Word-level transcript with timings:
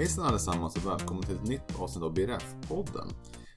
Hejsan 0.00 0.24
allesammans 0.24 0.76
och 0.76 0.86
välkommen 0.86 1.22
till 1.22 1.34
ett 1.34 1.48
nytt 1.48 1.80
avsnitt 1.80 2.04
av 2.04 2.14
BRF-podden. 2.14 3.08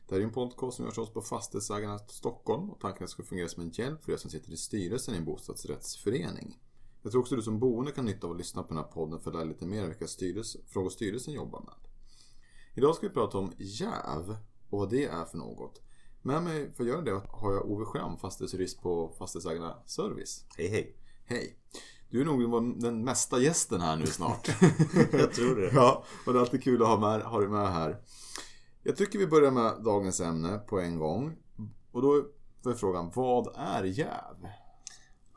Det 0.08 0.16
här 0.16 0.22
är 0.22 0.26
en 0.26 0.32
podcast 0.32 0.78
som 0.78 0.86
görs 0.86 0.98
oss 0.98 1.14
på 1.14 1.22
Fastighetsägarna 1.22 1.98
Stockholm 1.98 2.70
och 2.70 2.80
tanken 2.80 3.00
är 3.00 3.04
att 3.04 3.10
det 3.10 3.14
ska 3.14 3.24
fungera 3.24 3.48
som 3.48 3.64
en 3.64 3.70
hjälp 3.70 4.04
för 4.04 4.12
er 4.12 4.18
som 4.18 4.30
sitter 4.30 4.52
i 4.52 4.58
styrelsen 4.58 5.14
i 5.14 5.18
en 5.18 5.26
bostadsrättsförening. 5.26 6.60
Jag 7.02 7.12
tror 7.12 7.22
också 7.22 7.36
du 7.36 7.42
som 7.42 7.60
boende 7.60 7.92
kan 7.92 8.06
nytta 8.06 8.28
av 8.28 8.32
att 8.32 8.38
lyssna 8.38 8.64
på 8.64 8.68
den 8.68 8.78
här 8.78 8.92
podden 8.92 9.20
för 9.20 9.32
att 9.32 9.36
lära 9.36 9.44
lite 9.44 9.66
mer 9.66 9.84
om 9.84 9.90
vilka 9.90 10.08
styrelse, 10.08 10.60
frågor 10.68 10.90
styrelsen 10.90 11.34
jobbar 11.34 11.62
med. 11.62 11.92
Idag 12.74 12.96
ska 12.96 13.08
vi 13.08 13.14
prata 13.14 13.38
om 13.38 13.54
jäv 13.58 14.36
och 14.70 14.80
vad 14.80 14.90
det 14.90 15.06
är 15.06 15.26
för 15.26 15.38
något. 15.38 15.82
Med 16.22 16.44
mig 16.44 16.74
för 16.74 16.84
att 16.84 16.90
göra 16.90 17.02
det 17.02 17.22
har 17.30 17.54
jag 17.54 17.72
Ove 17.72 17.86
Schramm, 17.86 18.18
fastighetsjurist 18.18 18.82
på 18.82 19.16
Fastighetsägarna 19.18 19.78
Service. 19.86 20.46
Hej 20.58 20.68
hej. 20.68 20.98
Hej! 21.26 21.58
Du 22.14 22.22
är 22.22 22.26
nog 22.26 22.82
den 22.82 23.04
mesta 23.04 23.40
gästen 23.40 23.82
här 23.82 23.96
nu 23.96 24.06
snart. 24.06 24.48
jag 25.12 25.34
tror 25.34 25.56
det. 25.56 25.72
Ja, 25.74 26.04
och 26.26 26.34
det 26.34 26.40
är 26.40 26.42
alltid 26.42 26.64
kul 26.64 26.82
att 26.82 26.88
ha, 26.88 27.00
med, 27.00 27.22
ha 27.22 27.40
dig 27.40 27.50
med 27.50 27.74
här. 27.74 28.02
Jag 28.84 28.96
tycker 28.96 29.20
vi 29.20 29.28
börjar 29.28 29.52
med 29.52 29.84
dagens 29.84 30.22
ämne 30.22 30.58
på 30.58 30.80
en 30.80 31.00
gång. 31.00 31.38
Och 31.92 32.02
då 32.02 32.16
är 32.66 32.74
frågan, 32.74 33.12
vad 33.16 33.56
är 33.56 33.84
jäv? 33.84 34.48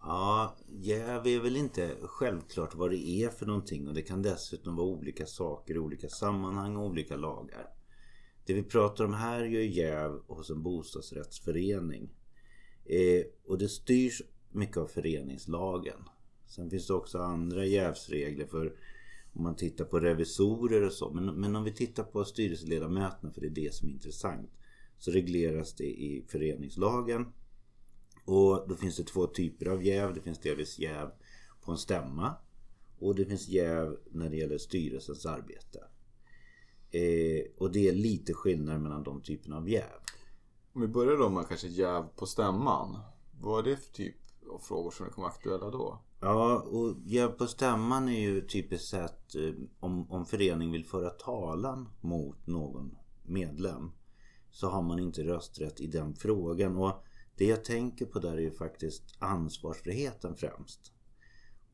Ja, 0.03 0.57
jäv 0.69 1.27
är 1.27 1.41
väl 1.41 1.57
inte 1.57 1.97
självklart 2.03 2.75
vad 2.75 2.91
det 2.91 3.09
är 3.09 3.29
för 3.29 3.47
någonting 3.47 3.89
och 3.89 3.95
det 3.95 4.03
kan 4.03 4.23
dessutom 4.23 4.77
vara 4.77 4.87
olika 4.87 5.27
saker 5.27 5.75
i 5.75 5.79
olika 5.79 6.09
sammanhang 6.09 6.77
och 6.77 6.87
olika 6.87 7.17
lagar. 7.17 7.67
Det 8.47 8.55
vi 8.55 8.62
pratar 8.62 9.05
om 9.05 9.15
här 9.15 9.45
gör 9.45 9.61
jäv 9.61 10.20
hos 10.27 10.51
en 10.51 10.62
bostadsrättsförening. 10.62 12.11
Eh, 12.84 13.25
och 13.47 13.59
det 13.59 13.69
styrs 13.69 14.22
mycket 14.50 14.77
av 14.77 14.87
föreningslagen. 14.87 15.98
Sen 16.47 16.70
finns 16.70 16.86
det 16.86 16.94
också 16.94 17.19
andra 17.19 17.64
jävsregler 17.64 18.47
för 18.47 18.77
om 19.33 19.42
man 19.42 19.56
tittar 19.56 19.84
på 19.84 20.00
revisorer 20.00 20.83
och 20.83 20.92
så. 20.92 21.11
Men, 21.11 21.25
men 21.41 21.56
om 21.56 21.64
vi 21.64 21.72
tittar 21.72 22.03
på 22.03 22.25
styrelseledamöterna, 22.25 23.33
för 23.33 23.41
det 23.41 23.47
är 23.47 23.64
det 23.64 23.75
som 23.75 23.88
är 23.88 23.92
intressant. 23.92 24.50
Så 24.98 25.11
regleras 25.11 25.75
det 25.75 25.84
i 25.84 26.25
föreningslagen. 26.28 27.27
Och 28.25 28.69
då 28.69 28.77
finns 28.77 28.97
det 28.97 29.05
två 29.05 29.27
typer 29.27 29.66
av 29.66 29.83
jäv. 29.84 30.14
Det 30.14 30.20
finns 30.20 30.38
delvis 30.38 30.78
jäv 30.78 31.11
på 31.61 31.72
en 31.72 31.78
stämma. 31.78 32.34
Och 32.98 33.14
det 33.14 33.25
finns 33.25 33.48
jäv 33.48 33.98
när 34.10 34.31
det 34.31 34.36
gäller 34.36 34.58
styrelsens 34.58 35.27
arbete. 35.27 35.84
Eh, 36.91 37.44
och 37.58 37.72
det 37.72 37.88
är 37.88 37.92
lite 37.92 38.34
skillnad 38.34 38.81
mellan 38.81 39.03
de 39.03 39.22
typerna 39.22 39.56
av 39.56 39.69
jäv. 39.69 40.00
Om 40.72 40.81
vi 40.81 40.88
börjar 40.88 41.16
då 41.16 41.28
med 41.28 41.48
kanske 41.48 41.69
jäv 41.69 42.03
på 42.16 42.27
stämman. 42.27 42.98
Vad 43.41 43.66
är 43.66 43.70
det 43.70 43.77
för 43.77 43.92
typ 43.92 44.16
och 44.48 44.62
frågor 44.62 44.91
som 44.91 45.11
kommer 45.11 45.28
aktuella 45.28 45.70
då? 45.70 45.98
Ja, 46.20 46.61
och 46.61 46.94
jäv 47.05 47.28
på 47.28 47.47
stämman 47.47 48.08
är 48.08 48.20
ju 48.20 48.47
typiskt 48.47 48.88
sett 48.88 49.34
eh, 49.34 49.53
om, 49.80 50.11
om 50.11 50.27
förening 50.27 50.72
vill 50.72 50.86
föra 50.86 51.11
talan 51.11 51.88
mot 52.00 52.47
någon 52.47 52.97
medlem 53.22 53.91
så 54.50 54.69
har 54.69 54.83
man 54.83 54.98
inte 54.98 55.22
rösträtt 55.22 55.80
i 55.80 55.86
den 55.86 56.14
frågan. 56.14 56.77
Och 56.77 57.05
det 57.36 57.47
jag 57.47 57.64
tänker 57.64 58.06
på 58.06 58.19
där 58.19 58.33
är 58.33 58.41
ju 58.41 58.50
faktiskt 58.50 59.03
ansvarsfriheten 59.19 60.36
främst. 60.36 60.92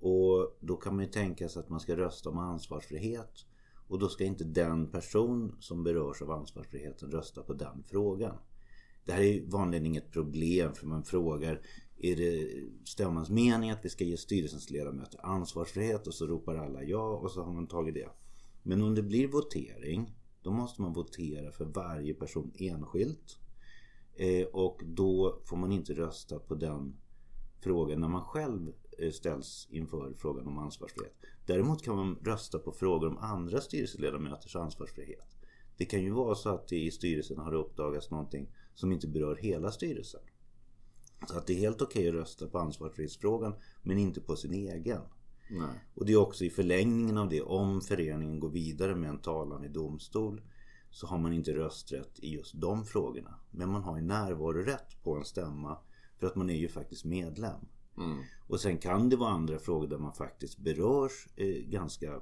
Och 0.00 0.56
då 0.60 0.76
kan 0.76 0.96
man 0.96 1.04
ju 1.04 1.10
tänka 1.10 1.48
sig 1.48 1.60
att 1.60 1.68
man 1.68 1.80
ska 1.80 1.96
rösta 1.96 2.30
om 2.30 2.38
ansvarsfrihet. 2.38 3.46
Och 3.88 3.98
då 3.98 4.08
ska 4.08 4.24
inte 4.24 4.44
den 4.44 4.90
person 4.90 5.56
som 5.60 5.84
berörs 5.84 6.22
av 6.22 6.30
ansvarsfriheten 6.30 7.10
rösta 7.10 7.42
på 7.42 7.52
den 7.52 7.84
frågan. 7.86 8.36
Det 9.04 9.12
här 9.12 9.20
är 9.20 9.32
ju 9.32 9.46
vanligen 9.46 9.86
inget 9.86 10.10
problem 10.10 10.74
för 10.74 10.86
man 10.86 11.04
frågar 11.04 11.60
är 11.98 12.16
det 12.16 12.48
stämmans 12.84 13.30
mening 13.30 13.70
att 13.70 13.84
vi 13.84 13.88
ska 13.88 14.04
ge 14.04 14.16
styrelsens 14.16 14.70
ledamöter 14.70 15.20
ansvarsfrihet 15.26 16.06
och 16.06 16.14
så 16.14 16.26
ropar 16.26 16.54
alla 16.54 16.82
ja 16.82 17.16
och 17.16 17.30
så 17.30 17.42
har 17.42 17.52
man 17.52 17.66
tagit 17.66 17.94
det. 17.94 18.08
Men 18.62 18.82
om 18.82 18.94
det 18.94 19.02
blir 19.02 19.28
votering 19.28 20.14
då 20.42 20.50
måste 20.50 20.82
man 20.82 20.92
votera 20.92 21.52
för 21.52 21.64
varje 21.64 22.14
person 22.14 22.52
enskilt. 22.54 23.38
Eh, 24.16 24.46
och 24.46 24.82
då 24.84 25.40
får 25.44 25.56
man 25.56 25.72
inte 25.72 25.92
rösta 25.92 26.38
på 26.38 26.54
den 26.54 26.96
frågan 27.60 28.00
när 28.00 28.08
man 28.08 28.24
själv 28.24 28.72
eh, 28.98 29.10
ställs 29.10 29.68
inför 29.70 30.14
frågan 30.18 30.46
om 30.46 30.58
ansvarsfrihet. 30.58 31.14
Däremot 31.46 31.82
kan 31.82 31.96
man 31.96 32.18
rösta 32.22 32.58
på 32.58 32.72
frågor 32.72 33.08
om 33.08 33.18
andra 33.18 33.60
styrelseledamöters 33.60 34.56
ansvarsfrihet. 34.56 35.36
Det 35.76 35.84
kan 35.84 36.02
ju 36.02 36.10
vara 36.10 36.34
så 36.34 36.48
att 36.48 36.68
det 36.68 36.76
i 36.76 36.90
styrelsen 36.90 37.38
har 37.38 37.54
uppdagats 37.54 38.10
någonting 38.10 38.48
som 38.74 38.92
inte 38.92 39.08
berör 39.08 39.36
hela 39.36 39.70
styrelsen. 39.70 40.20
Så 41.28 41.38
att 41.38 41.46
det 41.46 41.52
är 41.52 41.58
helt 41.58 41.82
okej 41.82 42.08
att 42.08 42.14
rösta 42.14 42.46
på 42.46 42.58
ansvarsfrihetsfrågan 42.58 43.54
men 43.82 43.98
inte 43.98 44.20
på 44.20 44.36
sin 44.36 44.54
egen. 44.54 45.00
Nej. 45.50 45.84
Och 45.94 46.06
det 46.06 46.12
är 46.12 46.16
också 46.16 46.44
i 46.44 46.50
förlängningen 46.50 47.18
av 47.18 47.28
det, 47.28 47.42
om 47.42 47.80
föreningen 47.80 48.40
går 48.40 48.50
vidare 48.50 48.94
med 48.94 49.10
en 49.10 49.18
talan 49.18 49.64
i 49.64 49.68
domstol 49.68 50.42
så 50.90 51.06
har 51.06 51.18
man 51.18 51.32
inte 51.32 51.54
rösträtt 51.54 52.18
i 52.18 52.34
just 52.34 52.60
de 52.60 52.84
frågorna. 52.84 53.34
Men 53.50 53.68
man 53.68 53.82
har 53.82 53.96
ju 53.96 54.02
närvarorätt 54.02 55.02
på 55.02 55.16
en 55.16 55.24
stämma 55.24 55.78
för 56.18 56.26
att 56.26 56.36
man 56.36 56.50
är 56.50 56.56
ju 56.56 56.68
faktiskt 56.68 57.04
medlem. 57.04 57.60
Mm. 57.96 58.18
Och 58.46 58.60
sen 58.60 58.78
kan 58.78 59.08
det 59.08 59.16
vara 59.16 59.30
andra 59.30 59.58
frågor 59.58 59.86
där 59.86 59.98
man 59.98 60.12
faktiskt 60.12 60.58
berörs 60.58 61.28
eh, 61.36 61.46
ganska 61.46 62.20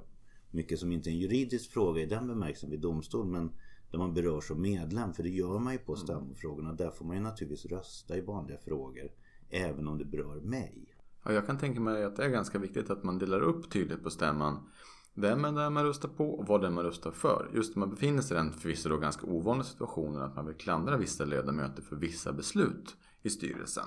mycket 0.51 0.79
som 0.79 0.91
inte 0.91 1.09
är 1.09 1.11
en 1.11 1.19
juridisk 1.19 1.71
fråga 1.71 2.01
i 2.01 2.05
den 2.05 2.27
bemärkelsen 2.27 2.69
vid 2.69 2.79
domstol 2.79 3.27
men 3.27 3.51
där 3.91 3.97
man 3.97 4.13
berörs 4.13 4.47
som 4.47 4.61
medlem. 4.61 5.13
För 5.13 5.23
det 5.23 5.29
gör 5.29 5.59
man 5.59 5.73
ju 5.73 5.79
på 5.79 5.93
mm. 5.93 6.05
stämmofrågorna. 6.05 6.73
Där 6.73 6.91
får 6.91 7.05
man 7.05 7.15
ju 7.15 7.21
naturligtvis 7.21 7.71
rösta 7.71 8.17
i 8.17 8.21
vanliga 8.21 8.57
frågor. 8.57 9.11
Även 9.49 9.87
om 9.87 9.97
det 9.97 10.05
berör 10.05 10.41
mig. 10.41 10.95
Ja, 11.23 11.31
jag 11.33 11.45
kan 11.45 11.57
tänka 11.57 11.79
mig 11.79 12.03
att 12.03 12.15
det 12.15 12.25
är 12.25 12.29
ganska 12.29 12.59
viktigt 12.59 12.89
att 12.89 13.03
man 13.03 13.17
delar 13.17 13.41
upp 13.41 13.71
tydligt 13.71 14.03
på 14.03 14.09
stämman. 14.09 14.69
Vem 15.13 15.45
är 15.45 15.51
det 15.51 15.69
man 15.69 15.83
röstar 15.83 16.09
på 16.09 16.25
och 16.25 16.47
vad 16.47 16.61
det 16.61 16.67
är 16.67 16.71
man 16.71 16.83
röstar 16.83 17.11
för. 17.11 17.51
Just 17.53 17.75
när 17.75 17.79
man 17.79 17.89
befinner 17.89 18.21
sig 18.21 18.37
i 18.37 18.39
den 18.39 18.53
förvisso 18.53 18.89
då 18.89 18.97
ganska 18.97 19.27
ovanliga 19.27 19.63
situationen 19.63 20.21
att 20.21 20.35
man 20.35 20.45
vill 20.45 20.55
klandra 20.55 20.97
vissa 20.97 21.25
ledamöter 21.25 21.81
för 21.81 21.95
vissa 21.95 22.33
beslut 22.33 22.95
i 23.21 23.29
styrelsen. 23.29 23.85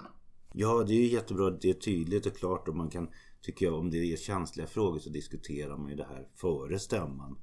Ja, 0.53 0.85
det 0.87 0.93
är 0.93 0.97
ju 0.97 1.07
jättebra 1.07 1.49
att 1.49 1.61
det 1.61 1.71
är 1.71 1.75
tydligt 1.75 2.27
och 2.27 2.37
klart 2.37 2.69
och 2.69 2.77
man 2.77 2.91
kan, 2.91 3.09
tycker 3.43 3.67
jag, 3.67 3.75
om 3.75 3.91
det 3.91 4.13
är 4.13 4.17
känsliga 4.17 4.67
frågor 4.67 4.99
så 4.99 5.11
diskuterar 5.11 5.77
man 5.77 5.91
ju 5.91 5.97
det 5.97 6.07
här 6.09 6.29
före 6.35 6.79
stämman. 6.79 7.39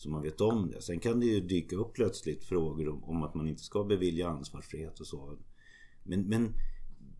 Så 0.00 0.10
man 0.10 0.22
vet 0.22 0.40
om 0.40 0.70
det. 0.70 0.82
Sen 0.82 1.00
kan 1.00 1.20
det 1.20 1.26
ju 1.26 1.40
dyka 1.40 1.76
upp 1.76 1.92
plötsligt 1.92 2.44
frågor 2.44 2.88
om, 2.88 3.04
om 3.04 3.22
att 3.22 3.34
man 3.34 3.48
inte 3.48 3.62
ska 3.62 3.84
bevilja 3.84 4.28
ansvarsfrihet 4.28 5.00
och 5.00 5.06
så. 5.06 5.38
Men, 6.02 6.28
men 6.28 6.52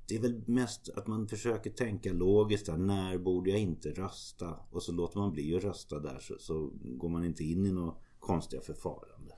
det 0.08 0.16
är 0.16 0.20
väl 0.20 0.42
mest 0.46 0.88
att 0.88 1.06
man 1.06 1.28
försöker 1.28 1.70
tänka 1.70 2.12
logiskt 2.12 2.66
där. 2.66 2.76
När 2.76 3.18
borde 3.18 3.50
jag 3.50 3.58
inte 3.58 3.90
rösta? 3.90 4.56
Och 4.70 4.82
så 4.82 4.92
låter 4.92 5.18
man 5.18 5.32
bli 5.32 5.56
att 5.56 5.64
rösta 5.64 5.98
där 5.98 6.18
så, 6.20 6.34
så 6.38 6.70
går 6.82 7.08
man 7.08 7.24
inte 7.24 7.44
in 7.44 7.66
i 7.66 7.72
något 7.72 8.02
konstiga 8.20 8.62
förfarande. 8.62 9.34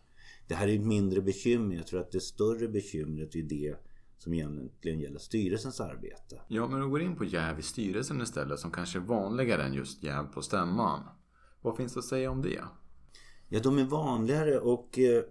Det 0.48 0.54
här 0.54 0.68
är 0.68 0.74
ett 0.74 0.86
mindre 0.86 1.20
bekymmer. 1.20 1.76
Jag 1.76 1.86
tror 1.86 2.00
att 2.00 2.12
det 2.12 2.20
större 2.20 2.68
bekymret 2.68 3.34
är 3.34 3.42
det 3.42 3.76
som 4.18 4.34
egentligen 4.34 5.00
gäller 5.00 5.18
styrelsens 5.18 5.80
arbete. 5.80 6.40
Ja, 6.48 6.68
men 6.68 6.82
om 6.82 6.84
vi 6.84 6.90
går 6.90 7.02
in 7.02 7.16
på 7.16 7.24
jäv 7.24 7.58
i 7.58 7.62
styrelsen 7.62 8.22
istället 8.22 8.60
som 8.60 8.70
kanske 8.70 8.98
är 8.98 9.02
vanligare 9.02 9.64
än 9.64 9.74
just 9.74 10.02
jäv 10.02 10.24
på 10.24 10.42
stämman. 10.42 11.00
Vad 11.62 11.76
finns 11.76 11.94
det 11.94 11.98
att 11.98 12.04
säga 12.04 12.30
om 12.30 12.42
det? 12.42 12.62
Ja, 13.54 13.60
de 13.60 13.78
är 13.78 13.84
vanligare 13.84 14.58
och 14.58 14.98
eh, 14.98 15.22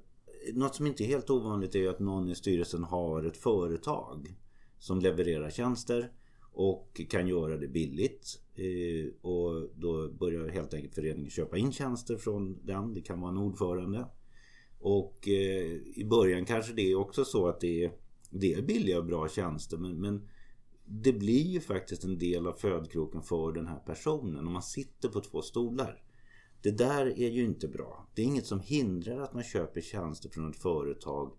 något 0.53 0.75
som 0.75 0.87
inte 0.87 1.03
är 1.03 1.07
helt 1.07 1.29
ovanligt 1.29 1.75
är 1.75 1.89
att 1.89 1.99
någon 1.99 2.29
i 2.29 2.35
styrelsen 2.35 2.83
har 2.83 3.23
ett 3.23 3.37
företag 3.37 4.35
som 4.79 4.99
levererar 4.99 5.49
tjänster 5.49 6.11
och 6.53 7.01
kan 7.09 7.27
göra 7.27 7.57
det 7.57 7.67
billigt. 7.67 8.39
Eh, 8.55 9.13
och 9.21 9.69
då 9.75 10.09
börjar 10.09 10.49
helt 10.49 10.73
enkelt 10.73 10.95
föreningen 10.95 11.29
köpa 11.29 11.57
in 11.57 11.71
tjänster 11.71 12.17
från 12.17 12.65
den. 12.65 12.93
Det 12.93 13.01
kan 13.01 13.21
vara 13.21 13.31
en 13.31 13.37
ordförande. 13.37 14.05
Och 14.79 15.27
eh, 15.27 15.71
i 15.95 16.05
början 16.09 16.45
kanske 16.45 16.73
det 16.73 16.91
är 16.91 16.95
också 16.95 17.25
så 17.25 17.47
att 17.47 17.59
det 17.59 17.83
är, 17.83 17.91
det 18.29 18.53
är 18.53 18.61
billiga 18.61 18.97
och 18.97 19.05
bra 19.05 19.29
tjänster 19.29 19.77
men, 19.77 20.01
men 20.01 20.29
det 20.85 21.13
blir 21.13 21.47
ju 21.47 21.59
faktiskt 21.59 22.03
en 22.03 22.17
del 22.17 22.47
av 22.47 22.53
födkroken 22.53 23.21
för 23.21 23.51
den 23.51 23.67
här 23.67 23.79
personen 23.79 24.47
om 24.47 24.53
man 24.53 24.63
sitter 24.63 25.09
på 25.09 25.19
två 25.19 25.41
stolar. 25.41 26.03
Det 26.61 26.71
där 26.71 27.05
är 27.05 27.29
ju 27.29 27.45
inte 27.45 27.67
bra. 27.67 28.07
Det 28.15 28.21
är 28.21 28.25
inget 28.25 28.45
som 28.45 28.59
hindrar 28.59 29.21
att 29.21 29.33
man 29.33 29.43
köper 29.43 29.81
tjänster 29.81 30.29
från 30.29 30.49
ett 30.49 30.61
företag 30.61 31.31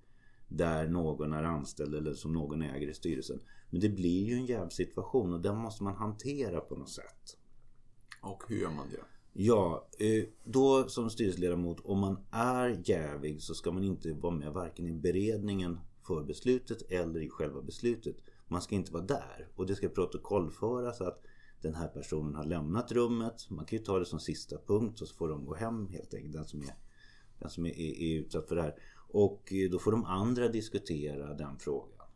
där 0.49 0.89
någon 0.89 1.33
är 1.33 1.43
anställd 1.43 1.95
eller 1.95 2.15
som 2.15 2.33
någon 2.33 2.63
äger 2.63 2.89
i 2.89 2.95
styrelsen. 2.95 3.41
Men 3.71 3.81
det 3.81 3.89
blir 3.89 4.25
ju 4.25 4.35
en 4.35 4.47
jävsituation 4.47 5.33
och 5.33 5.41
den 5.41 5.57
måste 5.57 5.83
man 5.83 5.95
hantera 5.95 6.61
på 6.61 6.77
något 6.77 6.91
sätt. 6.91 7.37
Och 8.23 8.43
hur 8.49 8.57
gör 8.57 8.71
man 8.71 8.91
det? 8.91 9.01
Ja, 9.33 9.89
eh, 9.99 10.25
då 10.45 10.89
som 10.89 11.11
styrelseledamot, 11.11 11.81
om 11.81 11.99
man 11.99 12.19
är 12.31 12.81
jävig 12.85 13.43
så 13.43 13.55
ska 13.55 13.73
man 13.73 13.85
inte 13.85 14.13
vara 14.13 14.35
med 14.35 14.53
varken 14.53 14.87
i 14.87 14.93
beredningen 14.93 15.81
för 16.07 16.23
beslutet 16.23 16.83
eller 16.91 17.21
i 17.21 17.29
själva 17.29 17.63
beslutet. 17.63 18.17
Man 18.49 18.63
ska 18.63 18.75
inte 18.75 18.93
vara 18.93 19.05
där 19.05 19.49
och 19.57 19.67
det 19.67 19.75
ska 19.75 19.89
protokollföras 19.89 21.01
att 21.01 21.23
den 21.63 21.75
här 21.75 21.89
personen 21.89 22.35
har 22.35 22.45
lämnat 22.45 22.93
rummet. 22.93 23.51
Man 23.51 23.65
kan 23.65 23.79
ju 23.79 23.85
ta 23.85 23.99
det 23.99 24.07
som 24.07 24.21
sista 24.21 24.59
punkt 24.67 25.01
och 25.01 25.09
så 25.09 25.15
får 25.15 25.29
de 25.29 25.45
gå 25.45 25.55
hem 25.55 25.89
helt 25.89 26.15
enkelt. 26.15 26.33
Den 26.33 26.45
som 26.45 26.63
är, 26.63 26.75
den 27.39 27.51
som 27.51 27.67
är, 27.67 27.81
är 27.81 28.19
utsatt 28.19 28.49
för 28.49 28.57
det 28.57 28.63
här. 28.63 28.75
Och 29.09 29.53
eh, 29.53 29.71
då 29.71 29.79
får 29.79 29.93
de 29.93 30.05
andra 30.05 30.49
diskutera 30.49 31.35
den 31.35 31.59
frågan. 31.59 32.09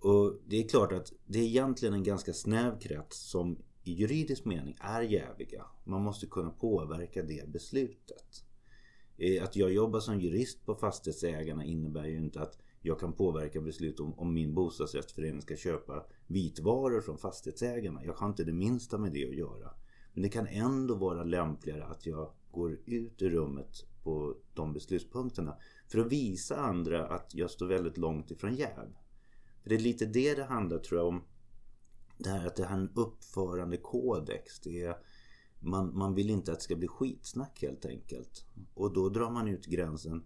Och 0.00 0.40
det 0.46 0.64
är 0.64 0.68
klart 0.68 0.92
att 0.92 1.12
det 1.26 1.38
är 1.38 1.42
egentligen 1.42 1.94
en 1.94 2.02
ganska 2.02 2.32
snäv 2.32 2.78
krets 2.78 3.30
som 3.30 3.58
i 3.84 3.92
juridisk 3.92 4.44
mening 4.44 4.76
är 4.80 5.02
jäviga. 5.02 5.64
Man 5.84 6.02
måste 6.02 6.26
kunna 6.26 6.50
påverka 6.50 7.22
det 7.22 7.48
beslutet. 7.48 8.44
Eh, 9.18 9.44
att 9.44 9.56
jag 9.56 9.72
jobbar 9.72 10.00
som 10.00 10.20
jurist 10.20 10.66
på 10.66 10.74
fastighetsägarna 10.74 11.64
innebär 11.64 12.04
ju 12.04 12.16
inte 12.16 12.40
att 12.40 12.58
jag 12.86 13.00
kan 13.00 13.12
påverka 13.12 13.60
beslut 13.60 14.00
om, 14.00 14.18
om 14.18 14.34
min 14.34 14.54
bostadsrättsförening 14.54 15.42
ska 15.42 15.56
köpa 15.56 16.06
vitvaror 16.26 17.00
från 17.00 17.18
fastighetsägarna. 17.18 18.04
Jag 18.04 18.14
har 18.14 18.28
inte 18.28 18.44
det 18.44 18.52
minsta 18.52 18.98
med 18.98 19.12
det 19.12 19.28
att 19.28 19.36
göra. 19.36 19.70
Men 20.12 20.22
det 20.22 20.28
kan 20.28 20.46
ändå 20.46 20.94
vara 20.94 21.24
lämpligare 21.24 21.84
att 21.84 22.06
jag 22.06 22.32
går 22.50 22.78
ut 22.86 23.22
ur 23.22 23.30
rummet 23.30 23.84
på 24.02 24.36
de 24.54 24.72
beslutspunkterna. 24.72 25.56
För 25.88 25.98
att 25.98 26.12
visa 26.12 26.56
andra 26.56 27.06
att 27.06 27.34
jag 27.34 27.50
står 27.50 27.66
väldigt 27.66 27.96
långt 27.96 28.30
ifrån 28.30 28.54
jäv. 28.54 28.96
För 29.62 29.68
det 29.68 29.74
är 29.74 29.80
lite 29.80 30.06
det 30.06 30.34
det 30.34 30.44
handlar 30.44 30.78
tror 30.78 31.00
jag 31.00 31.08
om. 31.08 31.22
Det 32.18 32.28
här 32.28 32.46
att 32.46 32.56
det 32.56 32.64
här 32.64 32.76
är 32.76 32.80
en 32.80 32.92
uppförandekodex. 32.94 34.60
Det 34.60 34.82
är, 34.82 34.96
man, 35.60 35.98
man 35.98 36.14
vill 36.14 36.30
inte 36.30 36.52
att 36.52 36.58
det 36.58 36.64
ska 36.64 36.76
bli 36.76 36.88
skitsnack 36.88 37.62
helt 37.62 37.86
enkelt. 37.86 38.44
Och 38.74 38.92
då 38.92 39.08
drar 39.08 39.30
man 39.30 39.48
ut 39.48 39.66
gränsen 39.66 40.24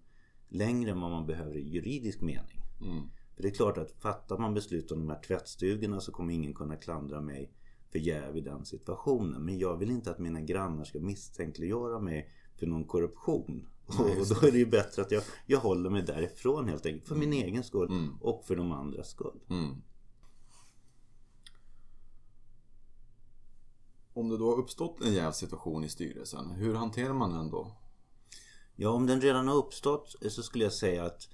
längre 0.51 0.91
än 0.91 1.01
vad 1.01 1.11
man 1.11 1.27
behöver 1.27 1.57
i 1.57 1.69
juridisk 1.69 2.21
mening. 2.21 2.63
Mm. 2.81 3.03
För 3.35 3.43
det 3.43 3.49
är 3.49 3.55
klart 3.55 3.79
att 3.79 3.93
fattar 3.93 4.39
man 4.39 4.55
beslut 4.55 4.93
om 4.93 4.99
de 4.99 5.09
här 5.09 5.23
tvättstugorna 5.23 6.01
så 6.01 6.13
kommer 6.13 6.35
ingen 6.35 6.55
kunna 6.55 6.77
klandra 6.77 7.21
mig 7.21 7.53
för 7.93 7.99
jäv 7.99 8.37
i 8.37 8.41
den 8.41 8.65
situationen. 8.65 9.45
Men 9.45 9.59
jag 9.59 9.77
vill 9.77 9.91
inte 9.91 10.11
att 10.11 10.19
mina 10.19 10.41
grannar 10.41 10.85
ska 10.85 11.01
misstänkliggöra 11.01 11.99
mig 11.99 12.31
för 12.57 12.67
någon 12.67 12.85
korruption. 12.85 13.69
Och, 13.87 14.01
och 14.01 14.27
då 14.29 14.47
är 14.47 14.53
det 14.53 14.59
ju 14.59 14.67
bättre 14.67 15.03
att 15.03 15.11
jag, 15.11 15.23
jag 15.47 15.61
håller 15.61 15.91
mig 15.91 16.03
därifrån 16.03 16.69
helt 16.69 16.87
enkelt. 16.87 17.09
För 17.09 17.17
min 17.17 17.33
egen 17.33 17.65
skull 17.65 17.89
Mm. 17.89 18.17
och 18.21 18.45
för 18.45 18.57
de 18.57 18.73
andras 18.73 19.09
skull. 19.11 19.41
Mm. 19.51 19.83
Om 24.13 24.29
det 24.29 24.39
då 24.39 24.51
har 24.51 24.59
uppstått 24.59 25.05
en 25.05 25.13
jävsituation 25.13 25.85
i 25.85 25.89
styrelsen, 25.89 26.51
hur 26.51 26.75
hanterar 26.75 27.15
man 27.15 27.33
den 27.33 27.51
då? 27.51 27.77
Ja, 28.83 28.91
om 28.91 29.07
den 29.07 29.21
redan 29.21 29.49
har 29.49 29.57
uppstått 29.57 30.17
eh, 30.23 30.29
så 30.29 30.43
skulle 30.43 30.65
jag 30.65 30.73
säga 30.73 31.05
att 31.05 31.29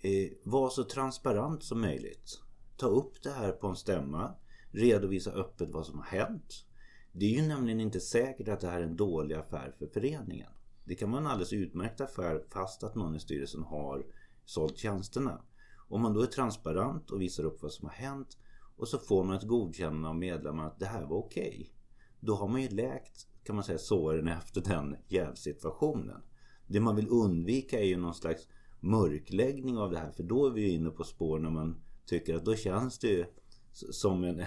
eh, 0.00 0.30
var 0.42 0.70
så 0.70 0.84
transparent 0.84 1.62
som 1.62 1.80
möjligt. 1.80 2.40
Ta 2.76 2.86
upp 2.86 3.22
det 3.22 3.30
här 3.30 3.52
på 3.52 3.66
en 3.66 3.76
stämma. 3.76 4.34
Redovisa 4.70 5.30
öppet 5.30 5.70
vad 5.70 5.86
som 5.86 5.98
har 5.98 6.06
hänt. 6.06 6.64
Det 7.12 7.24
är 7.24 7.30
ju 7.30 7.48
nämligen 7.48 7.80
inte 7.80 8.00
säkert 8.00 8.48
att 8.48 8.60
det 8.60 8.66
här 8.66 8.80
är 8.80 8.84
en 8.84 8.96
dålig 8.96 9.34
affär 9.34 9.74
för 9.78 9.86
föreningen. 9.86 10.52
Det 10.84 10.94
kan 10.94 11.10
vara 11.10 11.20
en 11.20 11.26
alldeles 11.26 11.52
utmärkt 11.52 12.00
affär 12.00 12.44
fast 12.50 12.84
att 12.84 12.94
någon 12.94 13.16
i 13.16 13.20
styrelsen 13.20 13.62
har 13.62 14.06
sålt 14.44 14.78
tjänsterna. 14.78 15.42
Om 15.88 16.02
man 16.02 16.14
då 16.14 16.22
är 16.22 16.26
transparent 16.26 17.10
och 17.10 17.20
visar 17.20 17.44
upp 17.44 17.62
vad 17.62 17.72
som 17.72 17.88
har 17.88 17.94
hänt 17.94 18.38
och 18.76 18.88
så 18.88 18.98
får 18.98 19.24
man 19.24 19.36
ett 19.36 19.48
godkännande 19.48 20.08
av 20.08 20.16
medlemmarna 20.16 20.68
att 20.68 20.78
det 20.78 20.86
här 20.86 21.06
var 21.06 21.16
okej. 21.16 21.72
Då 22.20 22.34
har 22.34 22.48
man 22.48 22.62
ju 22.62 22.68
läkt, 22.68 23.26
kan 23.44 23.54
man 23.54 23.64
säga, 23.64 23.78
såren 23.78 24.28
efter 24.28 24.60
den 24.60 24.96
jävsituationen. 25.08 26.22
Det 26.70 26.80
man 26.80 26.96
vill 26.96 27.08
undvika 27.10 27.80
är 27.80 27.84
ju 27.84 27.96
någon 27.96 28.14
slags 28.14 28.48
mörkläggning 28.80 29.78
av 29.78 29.90
det 29.90 29.98
här. 29.98 30.10
För 30.10 30.22
då 30.22 30.46
är 30.46 30.50
vi 30.50 30.60
ju 30.60 30.68
inne 30.68 30.90
på 30.90 31.04
spår 31.04 31.38
när 31.38 31.50
man 31.50 31.82
tycker 32.06 32.36
att 32.36 32.44
då 32.44 32.54
känns 32.54 32.98
det 32.98 33.08
ju 33.08 33.24
som 33.72 34.24
en, 34.24 34.40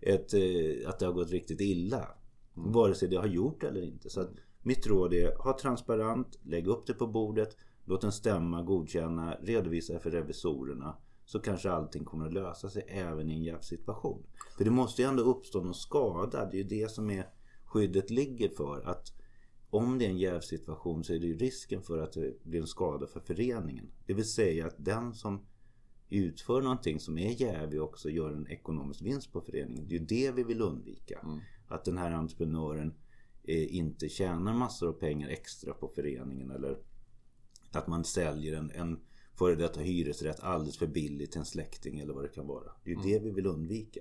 ett, 0.00 0.34
eh, 0.34 0.88
att 0.88 0.98
det 0.98 1.06
har 1.06 1.12
gått 1.12 1.30
riktigt 1.30 1.60
illa. 1.60 2.08
Vare 2.54 2.94
sig 2.94 3.08
det 3.08 3.16
har 3.16 3.26
gjort 3.26 3.64
eller 3.64 3.82
inte. 3.82 4.10
Så 4.10 4.20
att 4.20 4.30
mitt 4.62 4.86
råd 4.86 5.14
är 5.14 5.36
ha 5.36 5.58
transparent, 5.58 6.38
lägg 6.42 6.66
upp 6.66 6.86
det 6.86 6.94
på 6.94 7.06
bordet, 7.06 7.56
låt 7.84 8.04
en 8.04 8.12
stämma 8.12 8.62
godkänna, 8.62 9.34
redovisa 9.34 9.98
för 9.98 10.10
revisorerna. 10.10 10.96
Så 11.24 11.38
kanske 11.38 11.70
allting 11.70 12.04
kommer 12.04 12.26
att 12.26 12.32
lösa 12.32 12.68
sig 12.68 12.84
även 12.88 13.30
i 13.30 13.34
en 13.34 13.42
jävsituation. 13.42 14.26
För 14.56 14.64
det 14.64 14.70
måste 14.70 15.02
ju 15.02 15.08
ändå 15.08 15.22
uppstå 15.22 15.60
någon 15.60 15.74
skada. 15.74 16.44
Det 16.50 16.56
är 16.56 16.62
ju 16.62 16.68
det 16.68 16.90
som 16.90 17.10
är 17.10 17.26
skyddet 17.64 18.10
ligger 18.10 18.48
för. 18.48 18.82
Att 18.84 19.12
om 19.70 19.98
det 19.98 20.04
är 20.04 20.10
en 20.10 20.18
jävsituation 20.18 21.04
så 21.04 21.14
är 21.14 21.18
det 21.18 21.26
ju 21.26 21.36
risken 21.36 21.82
för 21.82 21.98
att 21.98 22.12
det 22.12 22.44
blir 22.44 22.60
en 22.60 22.66
skada 22.66 23.06
för 23.06 23.20
föreningen. 23.20 23.90
Det 24.06 24.14
vill 24.14 24.30
säga 24.30 24.66
att 24.66 24.74
den 24.78 25.14
som 25.14 25.46
utför 26.08 26.62
någonting 26.62 27.00
som 27.00 27.18
är 27.18 27.42
jävig 27.42 27.82
också 27.82 28.10
gör 28.10 28.32
en 28.32 28.48
ekonomisk 28.48 29.02
vinst 29.02 29.32
på 29.32 29.40
föreningen. 29.40 29.88
Det 29.88 29.94
är 29.94 29.98
ju 29.98 30.06
det 30.06 30.30
vi 30.30 30.42
vill 30.42 30.60
undvika. 30.60 31.18
Mm. 31.24 31.40
Att 31.68 31.84
den 31.84 31.98
här 31.98 32.10
entreprenören 32.10 32.94
eh, 33.44 33.76
inte 33.76 34.08
tjänar 34.08 34.54
massor 34.54 34.88
av 34.88 34.92
pengar 34.92 35.28
extra 35.28 35.74
på 35.74 35.88
föreningen 35.88 36.50
eller 36.50 36.78
att 37.72 37.86
man 37.86 38.04
säljer 38.04 38.56
en, 38.56 38.70
en 38.70 39.00
före 39.38 39.54
detta 39.54 39.80
hyresrätt 39.80 40.40
alldeles 40.40 40.78
för 40.78 40.86
billigt 40.86 41.32
till 41.32 41.38
en 41.38 41.46
släkting 41.46 42.00
eller 42.00 42.14
vad 42.14 42.24
det 42.24 42.28
kan 42.28 42.46
vara. 42.46 42.72
Det 42.84 42.90
är 42.90 42.94
ju 42.94 43.02
det 43.02 43.24
vi 43.24 43.30
vill 43.30 43.46
undvika. 43.46 44.00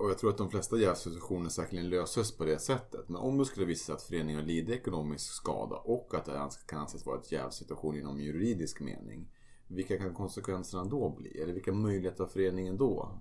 Och 0.00 0.10
jag 0.10 0.18
tror 0.18 0.30
att 0.30 0.38
de 0.38 0.50
flesta 0.50 0.78
jävsituationer 0.78 1.48
säkerligen 1.48 1.90
löses 1.90 2.36
på 2.36 2.44
det 2.44 2.58
sättet. 2.58 3.08
Men 3.08 3.16
om 3.16 3.38
det 3.38 3.44
skulle 3.44 3.66
visa 3.66 3.84
sig 3.84 3.94
att 3.94 4.02
föreningen 4.02 4.46
lider 4.46 4.74
ekonomisk 4.74 5.32
skada 5.32 5.76
och 5.76 6.14
att 6.14 6.24
det 6.24 6.50
kan 6.66 6.78
anses 6.78 7.06
vara 7.06 7.18
ett 7.18 7.32
jävsituation 7.32 7.96
inom 7.96 8.20
juridisk 8.20 8.80
mening. 8.80 9.28
Vilka 9.68 9.98
kan 9.98 10.14
konsekvenserna 10.14 10.84
då 10.84 11.10
bli? 11.10 11.40
Eller 11.40 11.52
vilka 11.52 11.72
möjligheter 11.72 12.24
har 12.24 12.30
föreningen 12.30 12.76
då? 12.76 13.18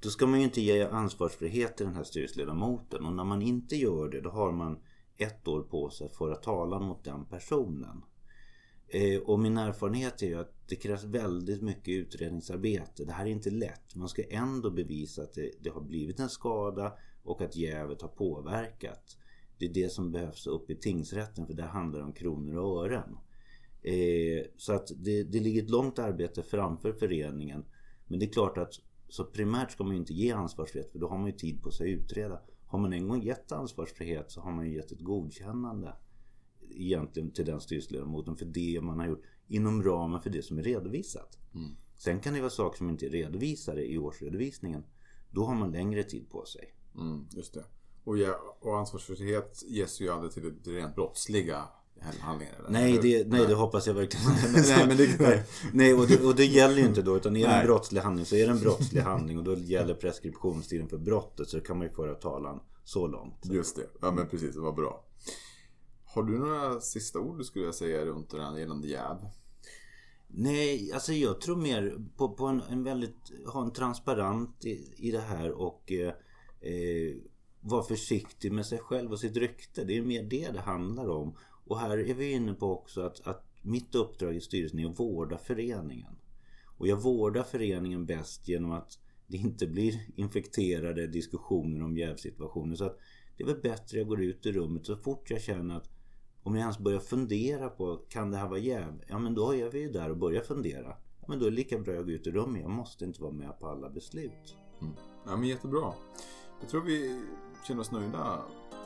Då 0.00 0.08
ska 0.08 0.26
man 0.26 0.38
ju 0.38 0.44
inte 0.44 0.60
ge 0.60 0.84
ansvarsfrihet 0.84 1.76
till 1.76 1.86
den 1.86 1.94
här 1.94 2.04
styrelseledamoten. 2.04 3.04
Och 3.04 3.12
när 3.12 3.24
man 3.24 3.42
inte 3.42 3.76
gör 3.76 4.08
det 4.08 4.20
då 4.20 4.30
har 4.30 4.52
man 4.52 4.78
ett 5.16 5.48
år 5.48 5.62
på 5.62 5.90
sig 5.90 6.06
att 6.06 6.16
föra 6.16 6.34
talan 6.34 6.84
mot 6.84 7.04
den 7.04 7.24
personen. 7.24 8.02
Eh, 8.88 9.20
och 9.20 9.38
min 9.38 9.58
erfarenhet 9.58 10.22
är 10.22 10.26
ju 10.26 10.40
att 10.40 10.57
det 10.68 10.76
krävs 10.76 11.04
väldigt 11.04 11.62
mycket 11.62 11.88
utredningsarbete. 11.88 13.04
Det 13.04 13.12
här 13.12 13.26
är 13.26 13.30
inte 13.30 13.50
lätt. 13.50 13.94
Man 13.94 14.08
ska 14.08 14.22
ändå 14.30 14.70
bevisa 14.70 15.22
att 15.22 15.34
det, 15.34 15.50
det 15.60 15.70
har 15.70 15.80
blivit 15.80 16.20
en 16.20 16.28
skada 16.28 16.98
och 17.22 17.42
att 17.42 17.56
jävet 17.56 18.02
har 18.02 18.08
påverkat. 18.08 19.16
Det 19.58 19.66
är 19.66 19.74
det 19.74 19.92
som 19.92 20.12
behövs 20.12 20.46
upp 20.46 20.70
i 20.70 20.76
tingsrätten 20.76 21.46
för 21.46 21.54
det 21.54 21.62
handlar 21.62 22.00
om 22.00 22.12
kronor 22.12 22.56
och 22.56 22.84
ören. 22.84 23.18
Eh, 23.82 24.46
så 24.56 24.72
att 24.72 24.90
det, 24.96 25.22
det 25.22 25.40
ligger 25.40 25.62
ett 25.62 25.70
långt 25.70 25.98
arbete 25.98 26.42
framför 26.42 26.92
föreningen. 26.92 27.64
Men 28.06 28.18
det 28.18 28.26
är 28.26 28.32
klart 28.32 28.58
att 28.58 28.72
så 29.08 29.24
primärt 29.24 29.70
ska 29.70 29.84
man 29.84 29.92
ju 29.92 30.00
inte 30.00 30.14
ge 30.14 30.32
ansvarsfrihet 30.32 30.92
för 30.92 30.98
då 30.98 31.08
har 31.08 31.18
man 31.18 31.26
ju 31.26 31.32
tid 31.32 31.62
på 31.62 31.70
sig 31.70 31.94
att 31.94 32.00
utreda. 32.00 32.40
Har 32.66 32.78
man 32.78 32.92
en 32.92 33.08
gång 33.08 33.22
gett 33.22 33.52
ansvarsfrihet 33.52 34.30
så 34.30 34.40
har 34.40 34.52
man 34.52 34.66
ju 34.66 34.74
gett 34.76 34.92
ett 34.92 35.00
godkännande 35.00 35.92
egentligen 36.70 37.30
till 37.30 37.44
den 37.44 37.60
styrelseledamoten 37.60 38.36
för 38.36 38.44
det 38.44 38.80
man 38.82 38.98
har 38.98 39.06
gjort 39.06 39.24
inom 39.48 39.82
ramen 39.82 40.20
för 40.20 40.30
det 40.30 40.42
som 40.42 40.58
är 40.58 40.62
redovisat. 40.62 41.38
Mm. 41.54 41.70
Sen 41.96 42.20
kan 42.20 42.34
det 42.34 42.40
vara 42.40 42.50
saker 42.50 42.78
som 42.78 42.90
inte 42.90 43.06
är 43.06 43.10
redovisade 43.10 43.84
i 43.92 43.98
årsredovisningen. 43.98 44.84
Då 45.30 45.44
har 45.44 45.54
man 45.54 45.70
längre 45.72 46.02
tid 46.02 46.30
på 46.30 46.44
sig. 46.44 46.74
Mm, 46.94 47.26
just 47.30 47.54
det. 47.54 47.64
Och, 48.04 48.18
ja, 48.18 48.56
och 48.60 48.78
ansvarsfrihet 48.78 49.62
ges 49.68 50.00
ju 50.00 50.08
aldrig 50.10 50.32
till 50.32 50.54
det- 50.64 50.70
rent 50.70 50.94
brottsliga 50.94 51.64
handlingar? 52.20 52.54
Eller? 52.58 52.70
Nej 52.70 52.98
det, 53.02 53.28
nej, 53.28 53.46
det 53.46 53.54
hoppas 53.54 53.86
jag 53.86 53.94
verkligen 53.94 54.26
Nej, 54.68 54.86
men 54.86 54.96
det- 54.96 55.20
nej, 55.20 55.42
nej 55.72 55.94
och, 55.94 56.06
det, 56.06 56.24
och 56.24 56.34
det 56.36 56.44
gäller 56.44 56.76
ju 56.76 56.84
inte 56.86 57.02
då. 57.02 57.16
Utan 57.16 57.36
är 57.36 57.48
det 57.48 57.54
en 57.54 57.66
brottslig 57.66 58.00
handling 58.00 58.26
så 58.26 58.36
är 58.36 58.46
det 58.46 58.52
en 58.52 58.60
brottslig 58.60 59.00
handling. 59.00 59.38
Och 59.38 59.44
då 59.44 59.54
gäller 59.54 59.94
preskriptionstiden 59.94 60.88
för 60.88 60.98
brottet. 60.98 61.48
Så 61.48 61.56
då 61.56 61.62
kan 61.64 61.78
man 61.78 61.86
ju 61.86 61.92
föra 61.92 62.14
talan 62.14 62.60
så 62.84 63.06
långt. 63.06 63.46
Just 63.46 63.76
det. 63.76 63.86
Ja 64.00 64.10
men 64.10 64.28
precis, 64.28 64.54
det 64.54 64.60
var 64.60 64.72
bra. 64.72 65.04
Har 66.04 66.22
du 66.22 66.38
några 66.38 66.80
sista 66.80 67.18
ord 67.18 67.38
du 67.38 67.44
skulle 67.44 67.72
säga 67.72 68.04
runt 68.06 68.30
det 68.30 68.42
här 68.44 68.58
gällande 68.58 68.88
jäv? 68.88 69.16
Nej, 70.30 70.92
alltså 70.92 71.12
jag 71.12 71.40
tror 71.40 71.56
mer 71.56 71.98
på, 72.16 72.28
på 72.28 72.46
en, 72.46 72.60
en 72.60 72.84
väldigt, 72.84 73.32
ha 73.46 73.62
en 73.62 73.72
transparent 73.72 74.64
i, 74.64 74.94
i 74.96 75.10
det 75.10 75.20
här 75.20 75.52
och 75.52 75.92
eh, 75.92 76.14
eh, 76.60 77.16
vara 77.60 77.82
försiktig 77.82 78.52
med 78.52 78.66
sig 78.66 78.78
själv 78.78 79.12
och 79.12 79.20
sitt 79.20 79.36
rykte. 79.36 79.84
Det 79.84 79.96
är 79.96 80.02
mer 80.02 80.22
det 80.22 80.50
det 80.52 80.60
handlar 80.60 81.08
om. 81.08 81.36
Och 81.64 81.78
här 81.78 81.98
är 81.98 82.14
vi 82.14 82.32
inne 82.32 82.54
på 82.54 82.72
också 82.72 83.00
att, 83.00 83.26
att 83.26 83.44
mitt 83.62 83.94
uppdrag 83.94 84.36
i 84.36 84.40
styrelsen 84.40 84.78
är 84.78 84.90
att 84.90 85.00
vårda 85.00 85.38
föreningen. 85.38 86.16
Och 86.78 86.88
jag 86.88 87.02
vårdar 87.02 87.42
föreningen 87.42 88.06
bäst 88.06 88.48
genom 88.48 88.70
att 88.70 88.98
det 89.26 89.36
inte 89.36 89.66
blir 89.66 90.00
infekterade 90.16 91.06
diskussioner 91.06 91.82
om 91.82 91.96
jävsituationer. 91.96 92.76
Så 92.76 92.84
att 92.84 92.98
det 93.36 93.42
är 93.42 93.46
väl 93.46 93.60
bättre 93.62 93.82
att 93.82 93.92
jag 93.92 94.08
går 94.08 94.22
ut 94.22 94.46
i 94.46 94.52
rummet 94.52 94.86
så 94.86 94.96
fort 94.96 95.30
jag 95.30 95.42
känner 95.42 95.76
att 95.76 95.90
om 96.48 96.54
jag 96.54 96.62
ens 96.62 96.78
börjar 96.78 97.00
fundera 97.00 97.68
på 97.68 97.96
kan 98.08 98.30
det 98.30 98.36
här 98.36 98.48
vara 98.48 98.58
jäv? 98.58 99.04
Ja 99.06 99.18
men 99.18 99.34
då 99.34 99.54
är 99.54 99.70
vi 99.70 99.80
ju 99.80 99.92
där 99.92 100.10
och 100.10 100.16
börjar 100.16 100.42
fundera. 100.42 100.96
Ja, 101.20 101.26
men 101.28 101.38
då 101.38 101.46
är 101.46 101.50
det 101.50 101.56
lika 101.56 101.78
bra 101.78 101.92
att 101.92 101.96
jag 101.96 102.06
går 102.06 102.14
ut 102.14 102.26
i 102.26 102.30
rummet. 102.30 102.62
Jag 102.62 102.70
måste 102.70 103.04
inte 103.04 103.22
vara 103.22 103.32
med 103.32 103.58
på 103.60 103.68
alla 103.68 103.90
beslut. 103.90 104.56
Ja 105.26 105.36
men 105.36 105.44
jättebra. 105.44 105.92
Jag 106.60 106.70
tror 106.70 106.80
vi 106.80 107.22
känner 107.66 107.80
oss 107.80 107.90
nöjda 107.90 108.42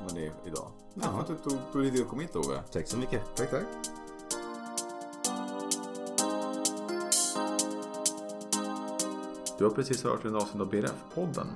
med 0.07 0.14
det 0.14 0.33
idag. 0.47 0.69
Ja. 0.95 1.02
Tack 1.02 1.12
för 1.12 1.21
att 1.21 1.45
du 1.45 1.50
tog, 1.50 1.59
tog 1.73 1.83
dig 1.83 1.90
tid 1.90 2.02
att 2.02 2.09
komma 2.09 2.23
hit 2.23 2.37
Ove. 2.37 2.62
Tack 2.73 2.88
så 2.88 2.99
mycket. 2.99 3.37
Tack 3.37 3.50
tack. 3.50 3.64
Du 9.59 9.64
har 9.64 9.71
precis 9.71 10.04
hört 10.04 10.25
en 10.25 10.35
avsnitt 10.35 10.62
av 10.62 10.71
BRF-podden. 10.71 11.47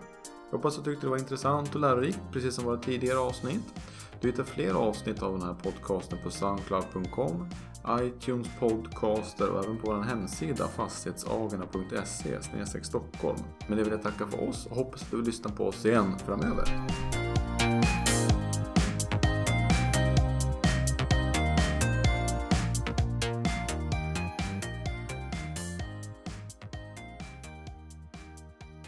Jag 0.51 0.59
hoppas 0.59 0.79
att 0.79 0.85
du 0.85 0.91
tyckte 0.91 1.07
det 1.07 1.11
var 1.11 1.19
intressant 1.19 1.75
och 1.75 1.81
lärorikt, 1.81 2.21
precis 2.33 2.55
som 2.55 2.65
våra 2.65 2.77
tidigare 2.77 3.19
avsnitt. 3.19 3.75
Du 4.21 4.29
hittar 4.29 4.45
fler 4.45 4.75
avsnitt 4.75 5.23
av 5.23 5.33
den 5.33 5.43
här 5.43 5.55
podcasten 5.55 6.19
på 6.25 6.31
soundcloud.com, 6.31 7.49
iTunes 8.01 8.49
podcaster 8.61 9.51
och 9.51 9.65
även 9.65 9.77
på 9.77 9.93
vår 9.93 10.03
hemsida 10.03 10.69
fastighetsagarna.se 10.69 12.85
Stockholm. 12.85 13.39
Men 13.69 13.79
det 13.79 13.85
vill 13.85 13.93
jag 13.93 14.03
tacka 14.03 14.27
för 14.27 14.49
oss 14.49 14.67
och 14.67 14.77
hoppas 14.77 15.03
att 15.03 15.11
du 15.11 15.23
lyssnar 15.23 15.53
på 15.53 15.67
oss 15.67 15.87
igen 15.87 16.19
framöver. 16.19 16.87